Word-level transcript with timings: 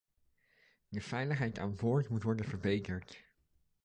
De 0.89 1.01
veiligheid 1.01 1.59
aan 1.59 1.75
boord 1.75 2.09
moet 2.09 2.23
worden 2.23 2.45
verbeterd. 2.45 3.23